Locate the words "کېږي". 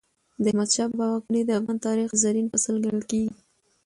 3.11-3.31